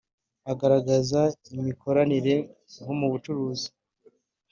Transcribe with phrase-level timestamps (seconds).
[0.51, 1.21] agaragaza
[1.57, 2.35] imikoranire
[2.81, 3.67] nko mu bucuruzi